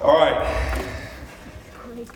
[0.00, 0.86] All right.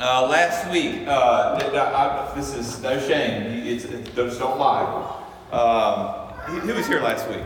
[0.00, 3.66] Uh, last week, uh, I- I- this is no shame.
[3.66, 5.20] It's, it, just don't lie.
[5.52, 7.42] Um, who was here last week?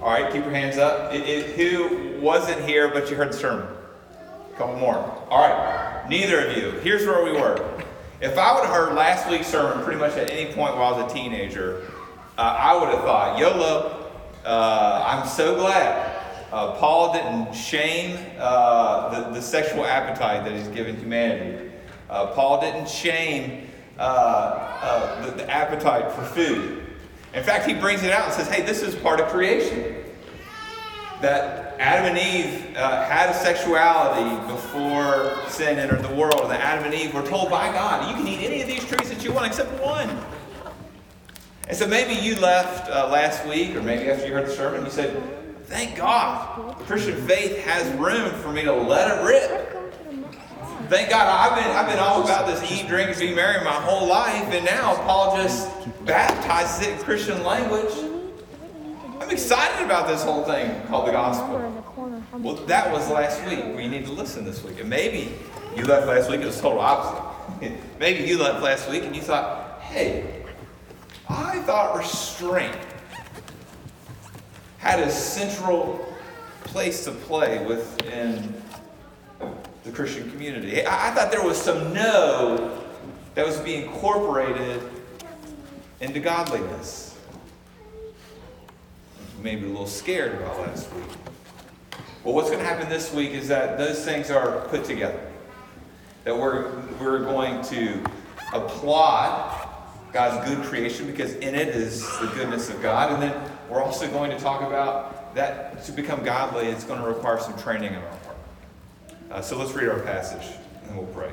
[0.00, 1.12] All right, keep your hands up.
[1.12, 3.66] It, it, who wasn't here but you heard the sermon?
[4.52, 4.96] A couple more.
[5.30, 6.70] All right, neither of you.
[6.80, 7.68] Here's where we were.
[8.20, 11.02] If I would have heard last week's sermon pretty much at any point while I
[11.02, 11.82] was a teenager,
[12.38, 14.10] uh, I would have thought, YOLO,
[14.44, 16.05] uh, I'm so glad
[16.52, 21.72] uh, Paul didn't shame uh, the, the sexual appetite that he's given humanity.
[22.08, 23.68] Uh, Paul didn't shame
[23.98, 26.86] uh, uh, the, the appetite for food.
[27.34, 29.96] In fact, he brings it out and says, hey, this is part of creation.
[31.20, 36.42] That Adam and Eve uh, had a sexuality before sin entered the world.
[36.42, 38.84] And that Adam and Eve were told by God, you can eat any of these
[38.84, 40.08] trees that you want except one.
[41.68, 44.90] And so maybe you left last week, or maybe after you heard the sermon, you
[44.90, 45.20] said,
[45.66, 49.66] Thank God, the Christian faith has room for me to let it rip.
[50.88, 53.72] Thank God, I've been, I've been all about this eat, drink, and be merry my
[53.72, 55.68] whole life, and now Paul just
[56.04, 57.92] baptizes it in Christian language.
[59.20, 61.58] I'm excited about this whole thing called the gospel.
[62.38, 63.64] Well, that was last week.
[63.74, 64.78] We need to listen this week.
[64.78, 65.36] And maybe
[65.74, 67.72] you left last week, it was total opposite.
[67.98, 70.44] maybe you left last week and you thought, hey,
[71.28, 72.76] I thought restraint
[74.86, 76.14] had a central
[76.62, 78.54] place to play within
[79.82, 80.84] the Christian community.
[80.84, 82.82] I, I thought there was some no
[83.34, 84.80] that was being incorporated
[86.00, 87.18] into godliness.
[89.42, 91.04] Maybe a little scared about last week.
[92.22, 95.20] Well, what's going to happen this week is that those things are put together.
[96.24, 98.04] That we're, we're going to
[98.52, 99.68] applaud
[100.12, 103.12] God's good creation because in it is the goodness of God.
[103.12, 107.06] And then we're also going to talk about that to become godly, it's going to
[107.06, 108.36] require some training in our heart.
[109.30, 111.30] Uh, so let's read our passage and we'll pray.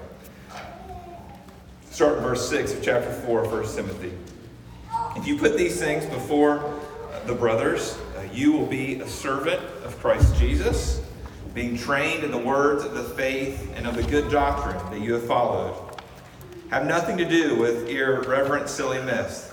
[1.89, 4.11] Start in verse 6 of chapter 4 of 1 Timothy.
[5.15, 6.79] If you put these things before
[7.25, 11.01] the brothers, uh, you will be a servant of Christ Jesus,
[11.53, 15.13] being trained in the words of the faith and of the good doctrine that you
[15.13, 15.75] have followed.
[16.71, 19.52] Have nothing to do with irreverent, silly myths.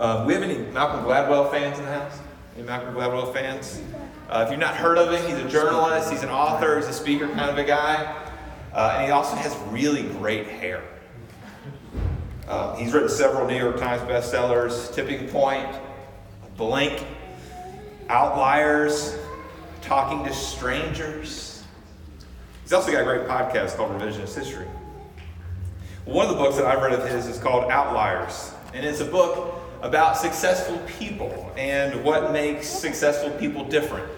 [0.00, 2.18] Um, we have any Malcolm Gladwell fans in the house?
[2.56, 3.82] Any Malcolm Gladwell fans?
[4.30, 6.92] Uh, if you've not heard of him, he's a journalist, he's an author, he's a
[6.94, 8.16] speaker kind of a guy,
[8.72, 10.82] uh, and he also has really great hair.
[12.48, 15.68] Uh, he's written several New York Times bestsellers Tipping Point,
[16.56, 17.04] Blink,
[18.08, 19.18] Outliers,
[19.82, 21.62] Talking to Strangers.
[22.62, 24.66] He's also got a great podcast called Revisionist History.
[26.06, 29.04] One of the books that I've read of his is called Outliers, and it's a
[29.04, 34.08] book about successful people and what makes successful people different.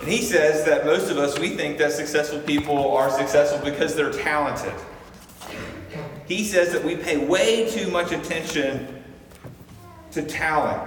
[0.00, 3.94] And he says that most of us, we think that successful people are successful because
[3.94, 4.74] they're talented.
[6.28, 9.02] He says that we pay way too much attention
[10.10, 10.82] to talent.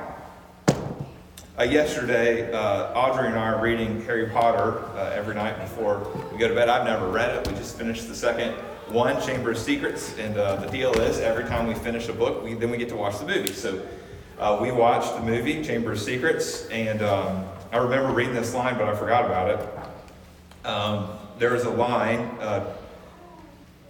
[1.58, 6.38] Uh, yesterday, uh, Audrey and I are reading Harry Potter uh, every night before we
[6.38, 6.70] go to bed.
[6.70, 7.48] I've never read it.
[7.48, 8.56] We just finished the second
[8.92, 12.44] one, Chamber of Secrets, and uh, the deal is every time we finish a book,
[12.44, 13.54] we, then we get to watch the movie.
[13.54, 13.86] So
[14.40, 18.78] uh, we watched the movie, Chamber of Secrets, and um, I remember reading this line,
[18.78, 20.68] but I forgot about it.
[20.68, 22.74] Um, there is a line uh,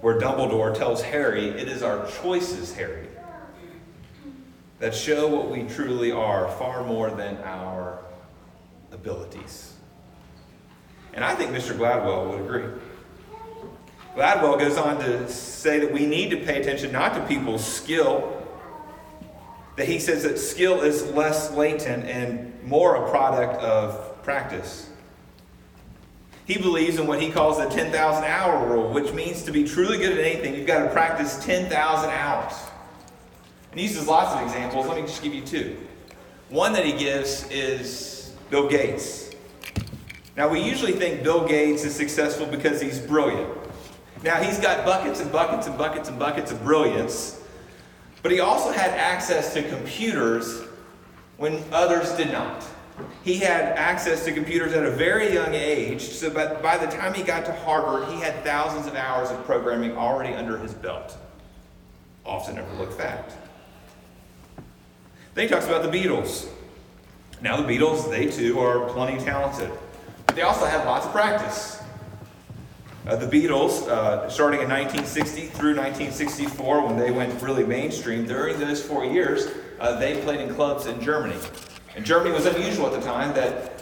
[0.02, 3.08] where Dumbledore tells Harry, It is our choices, Harry,
[4.80, 8.00] that show what we truly are far more than our
[8.92, 9.74] abilities.
[11.14, 11.76] And I think Mr.
[11.76, 12.82] Gladwell would agree.
[14.20, 18.46] Gladwell goes on to say that we need to pay attention not to people's skill,
[19.78, 24.90] that he says that skill is less latent and more a product of practice.
[26.44, 29.98] He believes in what he calls the 10,000 hour rule, which means to be truly
[29.98, 32.54] good at anything, you've got to practice 10,000 hours.
[33.72, 34.86] And he uses lots of examples.
[34.86, 35.78] Let me just give you two.
[36.50, 39.32] One that he gives is Bill Gates.
[40.36, 43.69] Now, we usually think Bill Gates is successful because he's brilliant.
[44.24, 47.42] Now, he's got buckets and buckets and buckets and buckets of brilliance,
[48.22, 50.64] but he also had access to computers
[51.38, 52.66] when others did not.
[53.24, 57.24] He had access to computers at a very young age, so by the time he
[57.24, 61.18] got to Harvard, he had thousands of hours of programming already under his belt.
[62.26, 63.34] Often overlooked fact.
[65.34, 66.50] Then he talks about the Beatles.
[67.42, 69.72] Now, the Beatles, they too are plenty talented.
[70.26, 71.82] But they also have lots of practice.
[73.10, 78.60] Uh, the Beatles, uh, starting in 1960 through 1964, when they went really mainstream, during
[78.60, 79.48] those four years,
[79.80, 81.40] uh, they played in clubs in Germany.
[81.96, 83.82] And Germany was unusual at the time that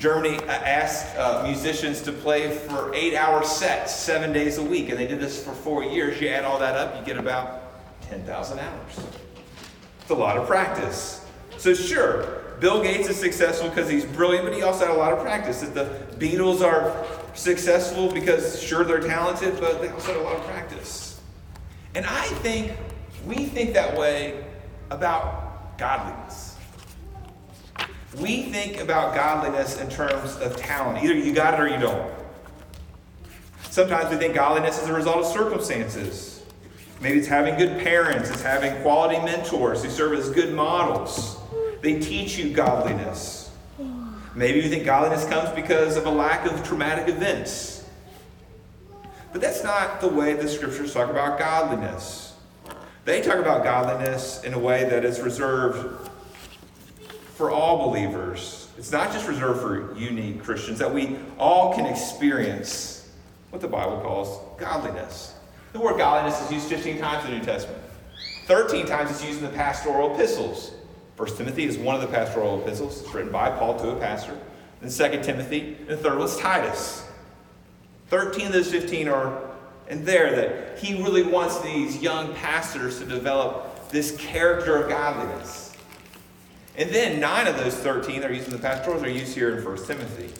[0.00, 4.88] Germany asked uh, musicians to play for eight hour sets, seven days a week.
[4.88, 6.20] And they did this for four years.
[6.20, 7.62] You add all that up, you get about
[8.08, 9.00] 10,000 hours.
[10.00, 11.24] It's a lot of practice.
[11.58, 15.12] So, sure, Bill Gates is successful because he's brilliant, but he also had a lot
[15.12, 15.60] of practice.
[15.60, 20.36] That the Beatles are successful because, sure, they're talented, but they also had a lot
[20.36, 21.20] of practice.
[21.94, 22.72] And I think
[23.26, 24.44] we think that way
[24.90, 26.56] about godliness.
[28.20, 31.04] We think about godliness in terms of talent.
[31.04, 32.12] Either you got it or you don't.
[33.70, 36.42] Sometimes we think godliness is a result of circumstances.
[37.00, 41.37] Maybe it's having good parents, it's having quality mentors who serve as good models.
[41.80, 43.50] They teach you godliness.
[44.34, 47.84] Maybe you think godliness comes because of a lack of traumatic events.
[49.32, 52.34] But that's not the way the scriptures talk about godliness.
[53.04, 56.08] They talk about godliness in a way that is reserved
[57.34, 58.68] for all believers.
[58.76, 63.10] It's not just reserved for unique Christians, that we all can experience
[63.50, 65.34] what the Bible calls godliness.
[65.72, 67.82] The word godliness is used 15 times in the New Testament.
[68.46, 70.72] 13 times it's used in the pastoral epistles.
[71.18, 73.02] First Timothy is one of the pastoral epistles.
[73.02, 74.38] It's written by Paul to a pastor.
[74.80, 77.04] Then Second Timothy, and the third was Titus.
[78.06, 79.50] 13 of those 15 are
[79.88, 85.76] in there that he really wants these young pastors to develop this character of godliness.
[86.76, 89.58] And then nine of those 13 that are used in the pastorals are used here
[89.58, 90.32] in 1 Timothy.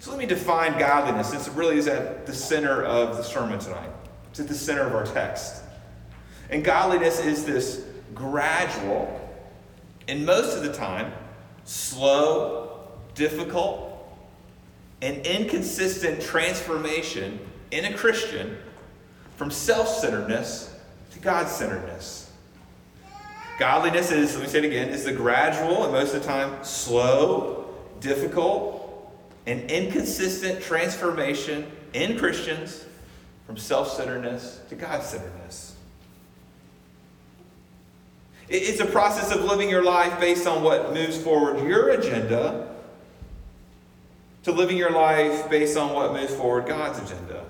[0.00, 3.60] So let me define godliness since it really is at the center of the sermon
[3.60, 3.90] tonight.
[4.30, 5.62] It's at the center of our text.
[6.50, 9.20] And godliness is this gradual,
[10.08, 11.12] and most of the time,
[11.64, 13.88] slow, difficult,
[15.00, 17.38] and inconsistent transformation
[17.70, 18.56] in a Christian
[19.36, 20.74] from self centeredness
[21.12, 22.30] to God centeredness.
[23.58, 26.64] Godliness is, let me say it again, is the gradual and most of the time
[26.64, 29.12] slow, difficult,
[29.46, 32.84] and inconsistent transformation in Christians
[33.46, 35.71] from self centeredness to God centeredness.
[38.54, 42.68] It's a process of living your life based on what moves forward your agenda
[44.42, 47.46] to living your life based on what moves forward God's agenda.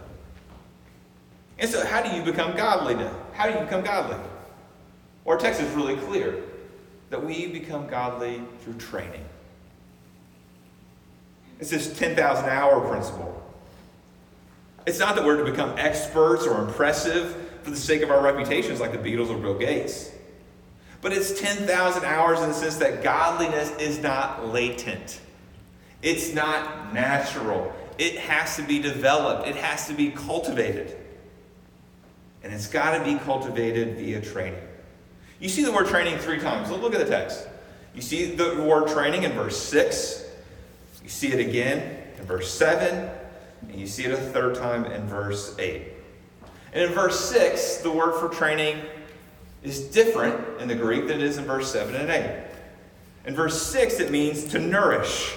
[1.59, 3.13] And so, how do you become godly now?
[3.33, 4.17] How do you become godly?
[5.27, 6.41] Our text is really clear
[7.11, 9.25] that we become godly through training.
[11.59, 13.43] It's this 10,000 hour principle.
[14.87, 18.79] It's not that we're to become experts or impressive for the sake of our reputations
[18.79, 20.13] like the Beatles or Bill Gates.
[21.03, 25.21] But it's 10,000 hours in the sense that godliness is not latent.
[26.01, 27.73] It's not natural.
[27.99, 29.49] It has to be developed.
[29.49, 30.97] It has to be cultivated.
[32.43, 34.63] And it's got to be cultivated via training.
[35.41, 36.71] You see the word training three times.
[36.71, 37.49] Look at the text.
[37.95, 40.25] You see the word training in verse 6.
[41.03, 43.11] You see it again in verse 7.
[43.69, 45.83] And you see it a third time in verse 8.
[46.73, 48.83] And in verse 6, the word for training
[49.63, 52.45] is different in the Greek than it is in verse 7 and 8.
[53.27, 55.35] In verse 6, it means to nourish.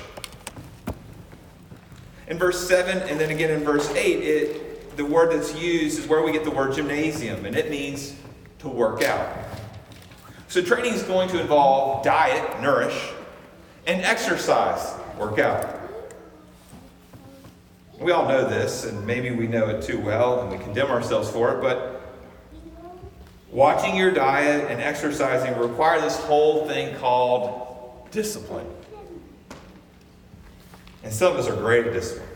[2.27, 6.08] In verse 7 and then again in verse 8, it, the word that's used is
[6.08, 8.15] where we get the word gymnasium, and it means
[8.60, 9.29] to work out.
[10.48, 13.12] So training is going to involve diet, nourish,
[13.86, 15.82] and exercise, work out.
[18.00, 21.29] We all know this, and maybe we know it too well, and we condemn ourselves
[21.29, 21.95] for it, but
[23.56, 28.68] Watching your diet and exercising require this whole thing called discipline.
[31.06, 32.28] And some of us are great at discipline.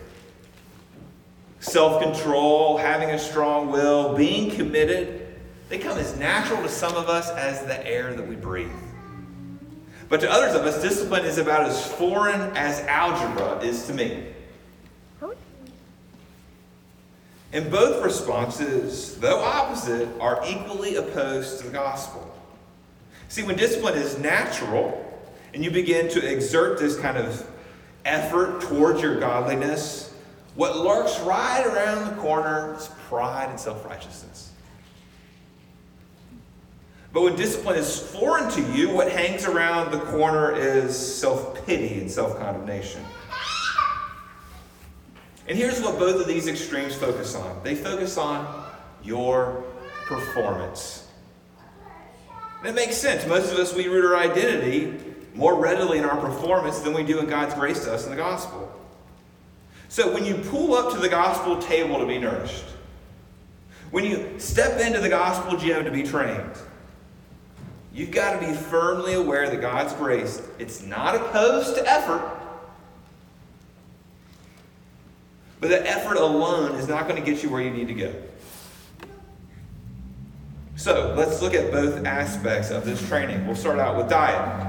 [1.58, 7.10] Self control, having a strong will, being committed, they come as natural to some of
[7.10, 8.72] us as the air that we breathe.
[10.08, 14.24] But to others of us, discipline is about as foreign as algebra is to me.
[17.52, 22.26] And both responses, though opposite, are equally opposed to the gospel.
[23.28, 25.06] See, when discipline is natural
[25.52, 27.44] and you begin to exert this kind of
[28.04, 30.14] effort towards your godliness,
[30.54, 34.50] what lurks right around the corner is pride and self righteousness.
[37.12, 42.00] But when discipline is foreign to you, what hangs around the corner is self pity
[42.00, 43.04] and self condemnation.
[45.50, 48.70] And here's what both of these extremes focus on they focus on
[49.02, 49.64] your
[50.06, 51.08] performance.
[52.60, 53.26] And it makes sense.
[53.26, 54.96] Most of us, we root our identity
[55.34, 58.16] more readily in our performance than we do in God's grace to us in the
[58.16, 58.72] gospel.
[59.88, 62.66] So when you pull up to the gospel table to be nourished,
[63.90, 66.52] when you step into the gospel gym to be trained,
[67.92, 72.39] you've got to be firmly aware that God's grace, it's not opposed to effort.
[75.60, 78.14] But that effort alone is not going to get you where you need to go.
[80.76, 83.46] So let's look at both aspects of this training.
[83.46, 84.66] We'll start out with diet.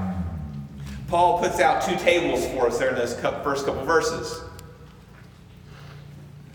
[1.08, 4.42] Paul puts out two tables for us there in those first couple verses.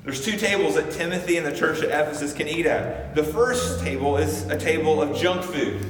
[0.03, 3.13] There's two tables that Timothy and the church at Ephesus can eat at.
[3.15, 5.85] The first table is a table of junk food.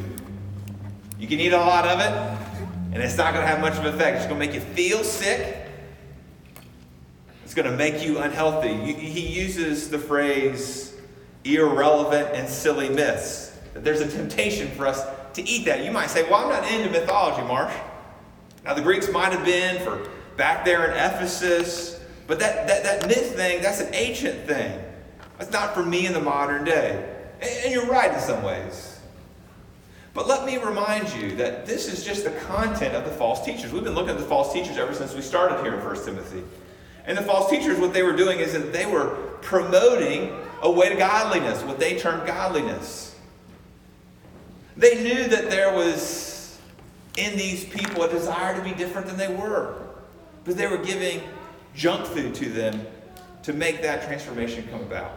[1.20, 2.56] You can eat a lot of it,
[2.94, 4.18] and it's not going to have much of an effect.
[4.18, 5.66] It's going to make you feel sick.
[7.58, 8.94] Going to make you unhealthy.
[8.94, 10.94] He uses the phrase
[11.44, 13.58] irrelevant and silly myths.
[13.74, 15.84] There's a temptation for us to eat that.
[15.84, 17.74] You might say, Well, I'm not into mythology, Marsh.
[18.64, 23.08] Now, the Greeks might have been for back there in Ephesus, but that, that, that
[23.08, 24.80] myth thing, that's an ancient thing.
[25.40, 27.12] That's not for me in the modern day.
[27.42, 29.00] And you're right in some ways.
[30.14, 33.74] But let me remind you that this is just the content of the false teachers.
[33.74, 36.44] We've been looking at the false teachers ever since we started here in 1 Timothy.
[37.08, 40.90] And the false teachers, what they were doing is that they were promoting a way
[40.90, 43.16] to godliness, what they termed godliness.
[44.76, 46.60] They knew that there was
[47.16, 49.76] in these people a desire to be different than they were.
[50.44, 51.22] But they were giving
[51.74, 52.86] junk food to them
[53.44, 55.12] to make that transformation come about.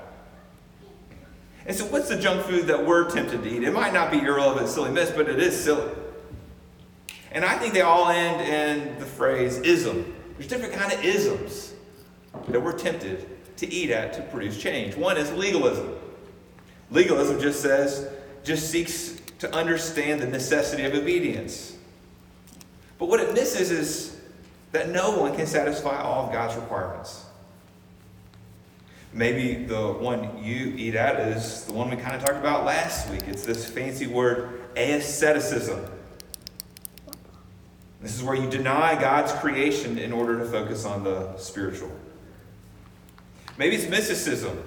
[1.67, 3.65] And so, what's the junk food that we're tempted to eat?
[3.65, 5.93] It might not be irrelevant, silly myths, but it is silly.
[7.33, 10.15] And I think they all end in the phrase ism.
[10.37, 11.75] There's different kind of isms
[12.53, 13.29] that we're tempted
[13.59, 14.97] to eat at to produce change.
[14.97, 15.95] One is legalism.
[16.91, 18.09] Legalism just says,
[18.43, 21.77] just seeks to understand the necessity of obedience.
[22.99, 24.21] But what it misses is
[24.73, 27.25] that no one can satisfy all of God's requirements.
[29.13, 33.11] Maybe the one you eat at is the one we kind of talked about last
[33.11, 33.23] week.
[33.27, 35.85] It's this fancy word, asceticism.
[38.01, 41.91] This is where you deny God's creation in order to focus on the spiritual.
[43.61, 44.59] Maybe it's mysticism.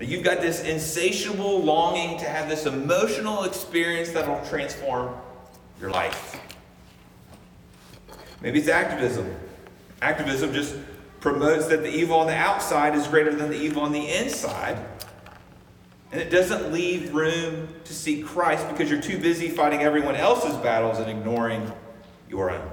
[0.00, 5.14] You've got this insatiable longing to have this emotional experience that will transform
[5.78, 6.40] your life.
[8.40, 9.30] Maybe it's activism.
[10.00, 10.74] Activism just
[11.20, 14.78] promotes that the evil on the outside is greater than the evil on the inside.
[16.10, 20.56] And it doesn't leave room to seek Christ because you're too busy fighting everyone else's
[20.56, 21.70] battles and ignoring
[22.30, 22.70] your own.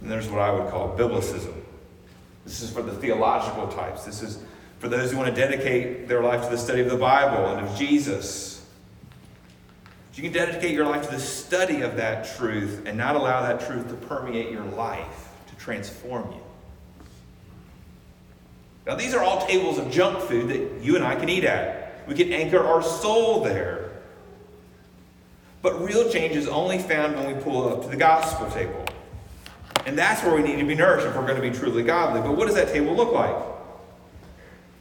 [0.00, 1.62] And there's what I would call biblicism.
[2.46, 4.04] This is for the theological types.
[4.04, 4.38] This is
[4.78, 7.66] for those who want to dedicate their life to the study of the Bible and
[7.66, 8.64] of Jesus.
[10.14, 13.66] You can dedicate your life to the study of that truth and not allow that
[13.66, 16.40] truth to permeate your life to transform you.
[18.86, 22.06] Now, these are all tables of junk food that you and I can eat at.
[22.06, 23.90] We can anchor our soul there.
[25.60, 28.85] But real change is only found when we pull up to the gospel table.
[29.86, 32.20] And that's where we need to be nourished if we're going to be truly godly.
[32.20, 33.34] But what does that table look like?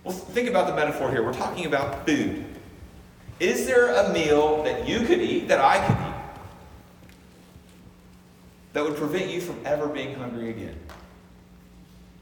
[0.03, 1.23] Well, think about the metaphor here.
[1.23, 2.43] We're talking about food.
[3.39, 6.13] Is there a meal that you could eat, that I could eat,
[8.73, 10.77] that would prevent you from ever being hungry again?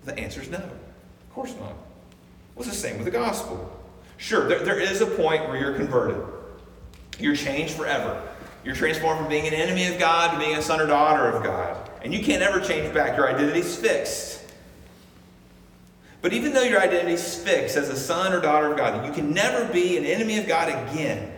[0.03, 0.57] The answer is no.
[0.57, 1.73] Of course not.
[2.55, 3.79] Well, it's the same with the gospel.
[4.17, 6.21] Sure, there, there is a point where you're converted.
[7.17, 8.21] You're changed forever.
[8.65, 11.43] You're transformed from being an enemy of God to being a son or daughter of
[11.43, 11.82] God.
[12.03, 13.17] And you can't ever change back.
[13.17, 14.43] Your identity's fixed.
[16.21, 19.33] But even though your identity's fixed as a son or daughter of God, you can
[19.33, 21.33] never be an enemy of God again.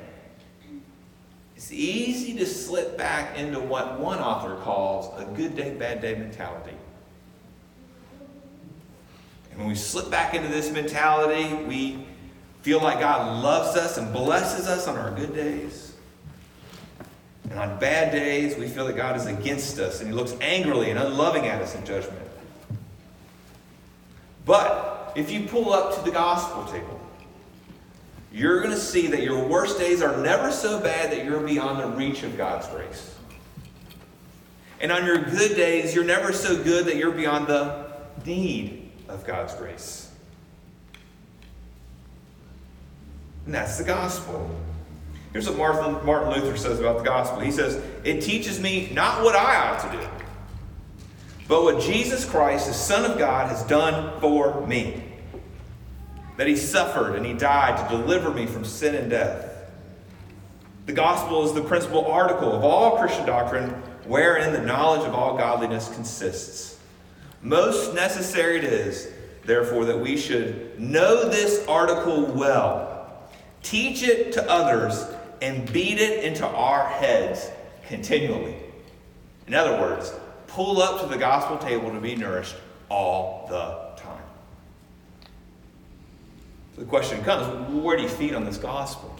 [1.55, 6.13] It's easy to slip back into what one author calls a good day, bad day
[6.15, 6.75] mentality.
[9.49, 12.05] And when we slip back into this mentality, we
[12.61, 15.94] feel like God loves us and blesses us on our good days.
[17.49, 20.89] And on bad days, we feel that God is against us and He looks angrily
[20.89, 22.21] and unloving at us in judgment.
[24.45, 26.99] But if you pull up to the gospel table,
[28.31, 31.79] you're going to see that your worst days are never so bad that you're beyond
[31.79, 33.15] the reach of God's grace.
[34.81, 37.85] And on your good days, you're never so good that you're beyond the
[38.25, 40.11] need of God's grace.
[43.45, 44.53] And that's the gospel.
[45.35, 47.41] Here's what Martin Luther says about the gospel.
[47.41, 50.07] He says, It teaches me not what I ought to do,
[51.49, 55.03] but what Jesus Christ, the Son of God, has done for me.
[56.37, 59.51] That he suffered and he died to deliver me from sin and death.
[60.85, 63.71] The gospel is the principal article of all Christian doctrine,
[64.05, 66.79] wherein the knowledge of all godliness consists.
[67.41, 69.11] Most necessary it is,
[69.43, 73.27] therefore, that we should know this article well,
[73.63, 75.11] teach it to others,
[75.41, 77.49] and beat it into our heads
[77.87, 78.55] continually.
[79.47, 80.13] In other words,
[80.47, 82.55] pull up to the gospel table to be nourished
[82.89, 84.23] all the time.
[86.75, 89.15] So the question comes where do you feed on this gospel?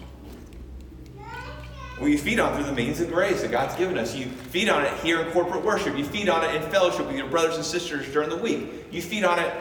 [1.98, 4.14] Well, you feed on through the means of grace that God's given us.
[4.14, 5.96] You feed on it here in corporate worship.
[5.96, 8.84] You feed on it in fellowship with your brothers and sisters during the week.
[8.90, 9.54] You feed on it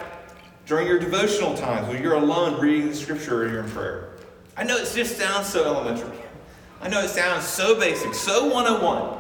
[0.66, 4.10] during your devotional times when you're alone reading the scripture or you're in prayer.
[4.58, 6.25] I know it just sounds so elementary.
[6.86, 9.18] I know it sounds so basic, so 101.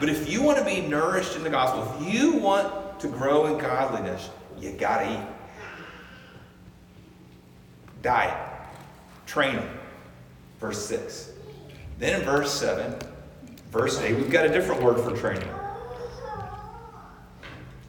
[0.00, 3.44] But if you want to be nourished in the gospel, if you want to grow
[3.44, 5.26] in godliness, you got to eat.
[8.00, 8.34] Diet,
[9.26, 9.68] training,
[10.60, 11.32] verse 6.
[11.98, 12.96] Then in verse 7,
[13.70, 15.50] verse 8, we've got a different word for training.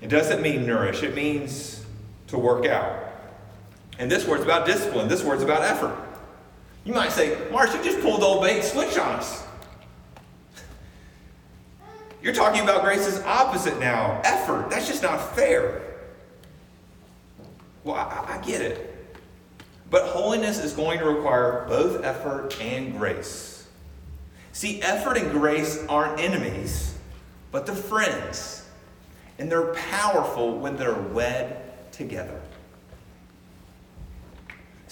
[0.02, 1.86] It doesn't mean nourish, it means
[2.28, 3.02] to work out.
[3.98, 6.03] And this word's about discipline, this word's about effort.
[6.86, 9.44] You might say, Marsh, you just pulled the old bait switch on us.
[12.22, 14.70] You're talking about grace's opposite now effort.
[14.70, 15.82] That's just not fair.
[17.84, 18.90] Well, I, I get it.
[19.90, 23.68] But holiness is going to require both effort and grace.
[24.54, 26.98] See, effort and grace aren't enemies,
[27.52, 28.66] but they're friends.
[29.38, 32.40] And they're powerful when they're wed together.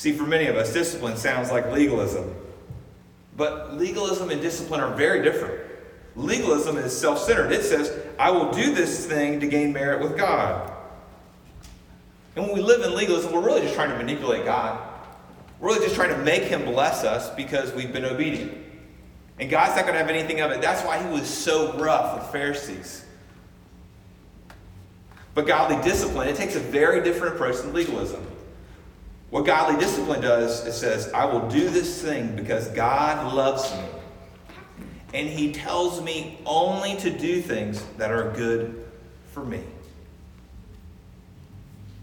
[0.02, 2.34] See, for many of us, discipline sounds like legalism.
[3.38, 5.62] But legalism and discipline are very different.
[6.16, 7.52] Legalism is self centered.
[7.52, 10.74] It says, I will do this thing to gain merit with God.
[12.36, 14.82] And when we live in legalism, we're really just trying to manipulate God.
[15.60, 18.54] We're really just trying to make Him bless us because we've been obedient.
[19.38, 20.64] And God's not going to have anything of it.
[20.64, 23.06] That's why He was so rough with Pharisees.
[25.36, 28.26] But godly discipline, it takes a very different approach than legalism.
[29.32, 33.86] What godly discipline does, it says, I will do this thing because God loves me.
[35.14, 38.86] And He tells me only to do things that are good
[39.32, 39.62] for me.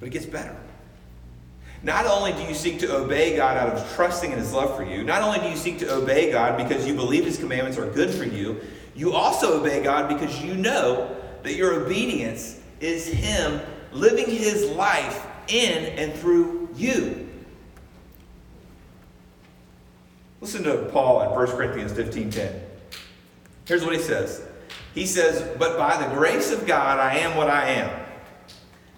[0.01, 0.57] But it gets better.
[1.83, 4.83] Not only do you seek to obey God out of trusting in His love for
[4.83, 7.91] you, not only do you seek to obey God because you believe His commandments are
[7.91, 8.61] good for you,
[8.97, 13.61] you also obey God because you know that your obedience is Him
[13.93, 17.29] living His life in and through you.
[20.41, 22.63] Listen to Paul in 1 Corinthians 15:10.
[23.67, 24.43] Here's what he says.
[24.95, 27.91] He says, "But by the grace of God I am what I am,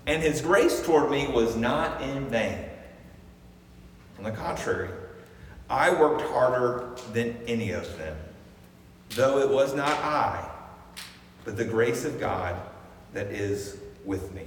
[0.06, 2.66] and his grace toward me was not in vain.
[4.18, 4.90] On the contrary,
[5.68, 8.16] I worked harder than any of them,
[9.10, 10.48] though it was not I,
[11.44, 12.54] but the grace of God
[13.14, 14.46] that is with me."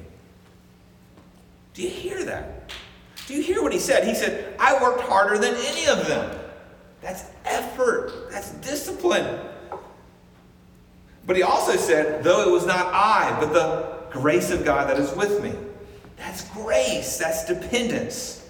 [1.74, 2.72] Do you hear that?
[3.28, 4.06] Do you hear what he said?
[4.06, 6.40] He said, I worked harder than any of them.
[7.02, 9.40] That's effort, that's discipline.
[11.26, 15.00] But he also said, though it was not I, but the grace of God that
[15.00, 15.54] is with me.
[16.18, 18.48] That's grace, that's dependence.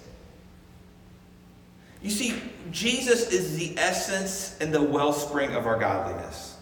[2.02, 2.34] You see,
[2.70, 6.56] Jesus is the essence and the wellspring of our godliness.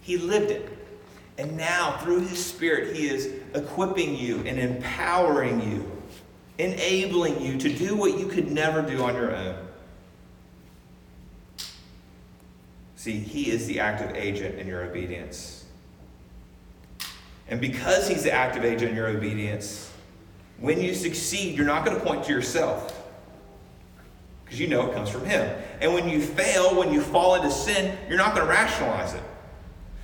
[0.00, 0.78] He lived it.
[1.38, 5.91] And now, through his Spirit, he is equipping you and empowering you
[6.58, 9.56] enabling you to do what you could never do on your own.
[12.96, 15.64] See, He is the active agent in your obedience.
[17.48, 19.90] And because He's the active agent in your obedience,
[20.58, 23.02] when you succeed, you're not going to point to yourself
[24.44, 25.60] because you know it comes from Him.
[25.80, 29.22] And when you fail, when you fall into sin, you're not going to rationalize it.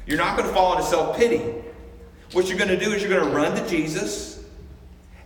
[0.06, 1.42] You're not going to fall into self pity.
[2.32, 4.38] What you're going to do is you're going to run to Jesus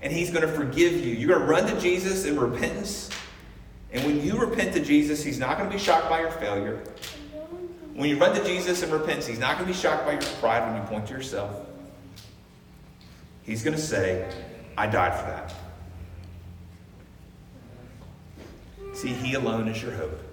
[0.03, 1.15] and He's going to forgive you.
[1.15, 3.09] You're going to run to Jesus in repentance.
[3.93, 6.83] And when you repent to Jesus, He's not going to be shocked by your failure.
[7.95, 10.23] When you run to Jesus in repentance, He's not going to be shocked by your
[10.41, 11.67] pride when you point to yourself.
[13.45, 14.31] He's going to say,
[14.77, 15.55] I died for that.
[18.95, 20.32] See, He alone is your hope.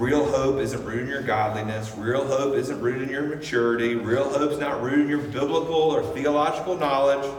[0.00, 1.94] Real hope isn't rooted in your godliness.
[1.94, 3.96] Real hope isn't rooted in your maturity.
[3.96, 7.30] Real hope's not rooted in your biblical or theological knowledge.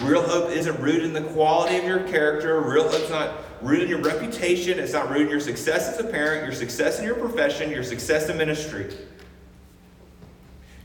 [0.00, 2.58] Real hope isn't rooted in the quality of your character.
[2.62, 4.78] Real hope's not rooted in your reputation.
[4.78, 7.84] It's not rooted in your success as a parent, your success in your profession, your
[7.84, 8.90] success in ministry.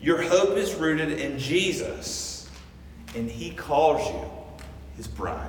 [0.01, 2.49] Your hope is rooted in Jesus,
[3.15, 4.29] and He calls you
[4.97, 5.47] His bride.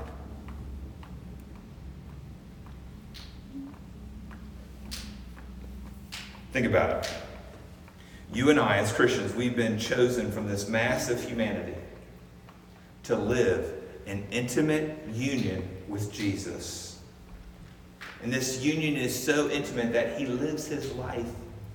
[6.54, 7.12] Think about it.
[8.32, 11.74] You and I, as Christians, we've been chosen from this mass of humanity
[13.02, 17.00] to live in intimate union with Jesus.
[18.22, 21.26] And this union is so intimate that he lives his life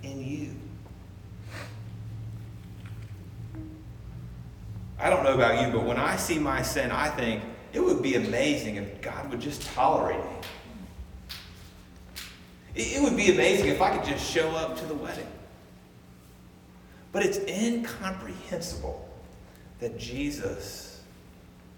[0.01, 0.55] in you.
[4.97, 8.01] I don't know about you, but when I see my sin, I think it would
[8.01, 10.31] be amazing if God would just tolerate me.
[12.81, 15.27] It would be amazing if I could just show up to the wedding.
[17.11, 19.09] But it's incomprehensible
[19.79, 21.01] that Jesus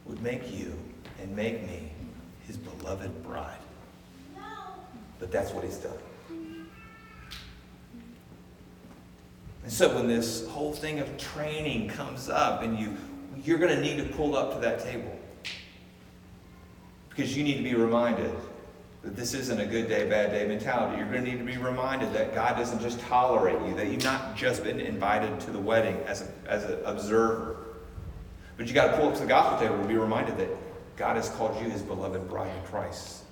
[0.05, 0.77] would make you
[1.19, 1.91] and make me
[2.45, 3.57] his beloved bride.
[5.19, 5.97] But that's what he's done.
[9.63, 12.95] And so when this whole thing of training comes up and you
[13.43, 15.17] you're going to need to pull up to that table.
[17.09, 18.35] Because you need to be reminded
[19.03, 20.97] that this isn't a good day, bad day mentality.
[20.97, 24.03] You're going to need to be reminded that God doesn't just tolerate you, that you've
[24.03, 27.57] not just been invited to the wedding as, a, as an observer.
[28.57, 30.49] But you got to pull up to the gospel table and be reminded that
[30.97, 33.23] God has called you his beloved bride in Christ.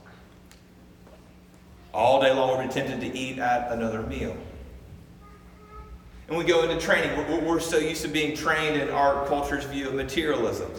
[1.94, 4.36] All day long, we're tempted to eat at another meal.
[6.28, 7.16] And we go into training.
[7.18, 10.72] We're, we're so used to being trained in our culture's view of materialism.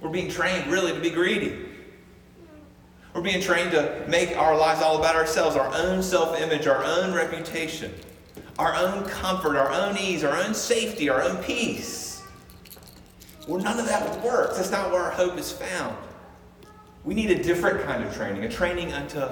[0.00, 1.65] We're being trained really to be greedy.
[3.16, 6.84] We're being trained to make our lives all about ourselves, our own self image, our
[6.84, 7.90] own reputation,
[8.58, 12.22] our own comfort, our own ease, our own safety, our own peace.
[13.48, 14.58] Well, none of that works.
[14.58, 15.96] That's not where our hope is found.
[17.04, 19.26] We need a different kind of training, a training unto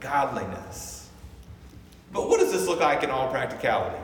[0.00, 1.08] godliness.
[2.12, 4.02] But what does this look like in all practicality?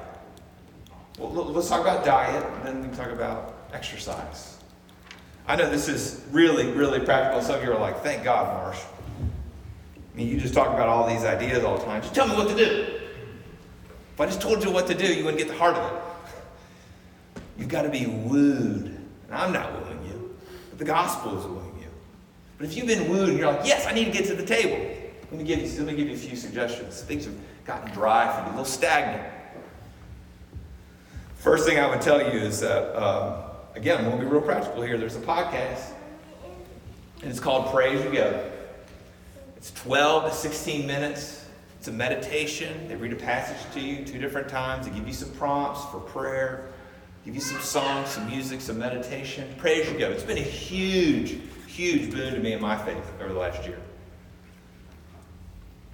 [1.18, 4.59] Well, let's talk about diet, and then we can talk about exercise.
[5.49, 7.42] I know this is really, really practical.
[7.42, 8.79] Some of you are like, thank God, Marsh.
[10.14, 12.00] I mean, you just talk about all these ideas all the time.
[12.00, 13.00] Just tell me what to do.
[14.14, 17.42] If I just told you what to do, you wouldn't get the heart of it.
[17.59, 18.87] You've got to be wooed.
[18.87, 20.37] And I'm not wooing you,
[20.70, 21.88] but the gospel is wooing you.
[22.59, 24.46] But if you've been wooed and you're like, yes, I need to get to the
[24.46, 24.79] table,
[25.33, 27.00] let me give you, let me give you a few suggestions.
[27.03, 29.33] Things have gotten dry for you, a little stagnant.
[31.38, 33.42] First thing I would tell you is that, um,
[33.74, 34.96] again, to be real practical here.
[34.96, 35.90] There's a podcast,
[37.20, 38.50] and it's called You Go.
[39.64, 41.46] It's 12 to 16 minutes.
[41.79, 42.87] It's a meditation.
[42.87, 44.87] They read a passage to you two different times.
[44.87, 46.68] They give you some prompts for prayer,
[47.24, 49.48] give you some songs, some music, some meditation.
[49.57, 50.11] Pray as you go.
[50.11, 53.79] It's been a huge, huge boon to me in my faith over the last year.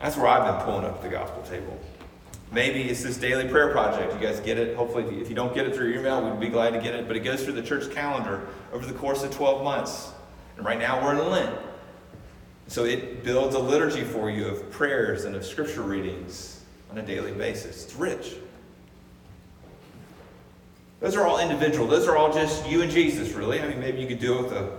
[0.00, 1.78] That's where I've been pulling up the gospel table.
[2.50, 4.12] Maybe it's this daily prayer project.
[4.12, 4.76] You guys get it.
[4.76, 7.06] Hopefully, if you don't get it through your email, we'd be glad to get it.
[7.06, 10.11] But it goes through the church calendar over the course of 12 months.
[10.56, 11.69] And right now we're in Lent.
[12.70, 17.02] So it builds a liturgy for you of prayers and of scripture readings on a
[17.02, 17.83] daily basis.
[17.85, 18.37] It's rich.
[21.00, 21.88] Those are all individual.
[21.88, 23.61] Those are all just you and Jesus, really.
[23.61, 24.70] I mean, maybe you could do it with a,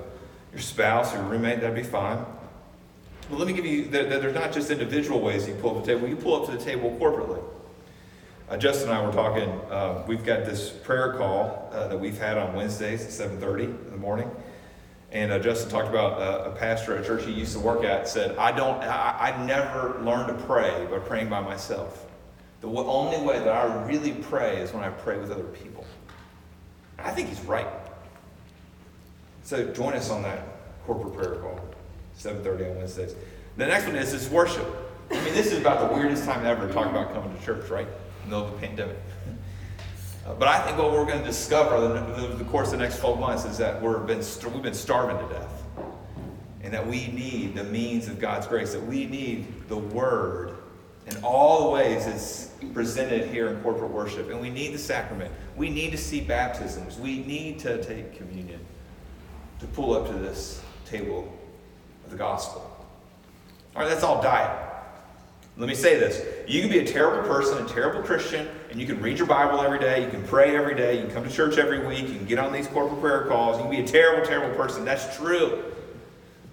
[0.54, 1.60] your spouse or your roommate.
[1.60, 2.26] That'd be fine.
[3.30, 5.94] But let me give you, that there's not just individual ways you pull up the
[5.94, 6.08] table.
[6.08, 7.44] You pull up to the table corporately.
[8.50, 9.50] Uh, Justin and I were talking.
[9.70, 13.92] Uh, we've got this prayer call uh, that we've had on Wednesdays at 7:30 in
[13.92, 14.32] the morning.
[15.12, 17.84] And uh, Justin talked about uh, a pastor at a church he used to work
[17.84, 22.06] at said, I don't, I, I never learned to pray by praying by myself.
[22.62, 25.86] The only way that I really pray is when I pray with other people.
[26.98, 27.68] I think he's right.
[29.44, 30.46] So join us on that
[30.86, 31.60] corporate prayer call,
[32.18, 33.16] 7.30 on Wednesdays.
[33.58, 34.66] The next one is, is worship.
[35.10, 37.70] I mean, this is about the weirdest time ever to talk about coming to church,
[37.70, 37.88] right?
[38.24, 38.98] In the middle of a pandemic.
[40.32, 43.00] Uh, but I think what we're going to discover over the course of the next
[43.00, 45.64] 12 months is that we're been, we've been starving to death.
[46.64, 50.56] And that we need the means of God's grace, that we need the Word
[51.08, 54.30] in all the ways it's presented here in corporate worship.
[54.30, 55.34] And we need the sacrament.
[55.58, 56.98] We need to see baptisms.
[56.98, 58.60] We need to take communion
[59.60, 61.36] to pull up to this table
[62.06, 62.62] of the gospel.
[63.76, 64.70] All right, that's all diet.
[65.58, 66.24] Let me say this.
[66.48, 69.62] You can be a terrible person, a terrible Christian, and you can read your Bible
[69.62, 72.16] every day, you can pray every day, you can come to church every week, you
[72.16, 74.86] can get on these corporate prayer calls, you can be a terrible, terrible person.
[74.86, 75.66] That's true.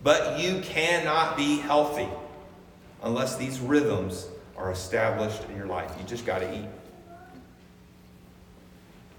[0.02, 2.08] But you cannot be healthy
[3.04, 4.26] unless these rhythms
[4.56, 5.92] are established in your life.
[5.96, 6.66] You just got to eat.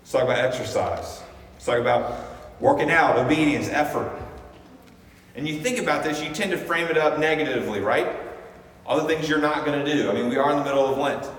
[0.02, 1.22] Let's talk about exercise.
[1.54, 2.26] Let's talk about
[2.60, 4.12] working out, obedience, effort.
[5.36, 8.14] And you think about this, you tend to frame it up negatively, right?
[8.86, 10.10] All the things you're not going to do.
[10.10, 11.30] I mean, we are in the middle of Lent.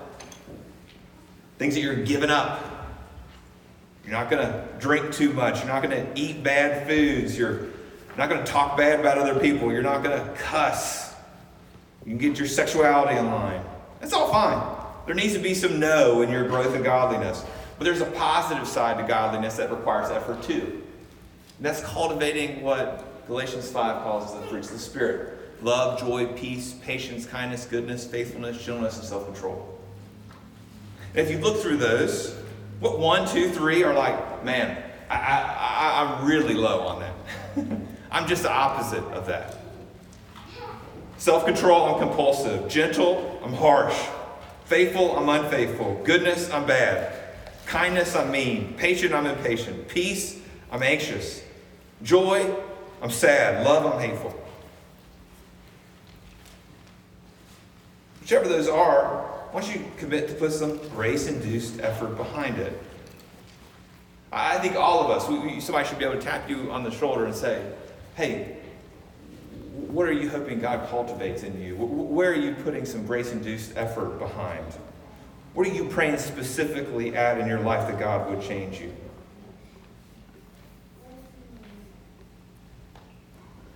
[1.61, 2.65] Things that you're giving up.
[4.03, 5.59] You're not going to drink too much.
[5.59, 7.37] You're not going to eat bad foods.
[7.37, 7.67] You're
[8.17, 9.71] not going to talk bad about other people.
[9.71, 11.15] You're not going to cuss.
[12.07, 13.63] You can get your sexuality in line.
[14.01, 14.75] That's all fine.
[15.05, 17.45] There needs to be some no in your growth in godliness.
[17.77, 20.83] But there's a positive side to godliness that requires effort too.
[21.59, 26.75] And that's cultivating what Galatians 5 calls the fruits of the Spirit love, joy, peace,
[26.81, 29.77] patience, kindness, goodness, faithfulness, gentleness, and self control.
[31.15, 32.37] And if you look through those,
[32.79, 37.81] what one, two, three are like, man, I, I, I, I'm really low on that.
[38.11, 39.57] I'm just the opposite of that.
[41.19, 42.69] Self control, I'm compulsive.
[42.69, 43.97] Gentle, I'm harsh.
[44.65, 46.01] Faithful, I'm unfaithful.
[46.05, 47.15] Goodness, I'm bad.
[47.67, 48.75] Kindness, I'm mean.
[48.75, 49.89] Patient, I'm impatient.
[49.89, 50.41] Peace,
[50.73, 51.43] I'm anxious.
[52.03, 52.55] Joy,
[53.03, 53.67] I'm sad.
[53.67, 54.35] Love, I'm hateful.
[58.21, 62.81] Whichever those are, once you commit to put some grace induced effort behind it,
[64.33, 66.85] I think all of us, we, we, somebody should be able to tap you on
[66.85, 67.65] the shoulder and say,
[68.15, 68.57] hey,
[69.73, 71.75] what are you hoping God cultivates in you?
[71.77, 74.65] Where are you putting some grace induced effort behind?
[75.55, 78.93] What are you praying specifically at in your life that God would change you?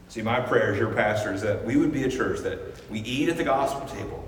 [0.08, 3.00] See, my prayer as your pastor is that we would be a church that we
[3.00, 4.23] eat at the gospel table,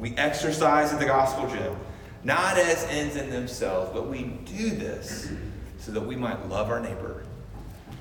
[0.00, 1.76] we exercise at the gospel gym,
[2.24, 5.30] not as ends in themselves, but we do this
[5.78, 7.22] so that we might love our neighbor,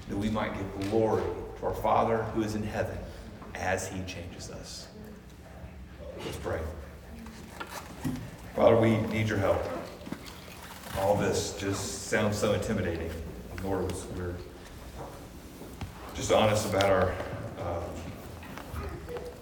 [0.07, 1.23] that we might give glory
[1.59, 2.97] to our Father who is in heaven
[3.53, 4.87] as he changes us.
[6.23, 6.59] Let's pray.
[8.55, 9.61] Father, we need your help.
[10.99, 13.11] All this just sounds so intimidating.
[13.63, 14.35] Lord, we're
[16.15, 17.11] just honest about our,
[17.59, 17.83] um,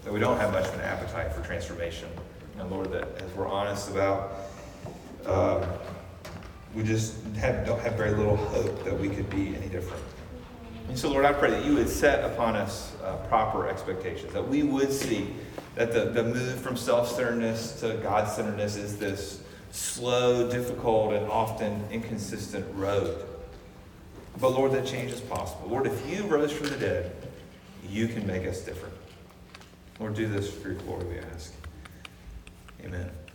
[0.03, 2.09] that we don't have much of an appetite for transformation.
[2.59, 4.33] And Lord, that as we're honest about,
[5.25, 5.63] um,
[6.73, 10.03] we just have, don't have very little hope that we could be any different.
[10.87, 14.47] And so, Lord, I pray that you would set upon us uh, proper expectations, that
[14.47, 15.33] we would see
[15.75, 19.41] that the, the move from self centeredness to God centeredness is this
[19.71, 23.25] slow, difficult, and often inconsistent road.
[24.39, 25.69] But, Lord, that change is possible.
[25.69, 27.15] Lord, if you rose from the dead,
[27.89, 28.93] you can make us different.
[29.99, 31.53] Lord, do this for your glory, we ask.
[32.85, 33.26] Amen.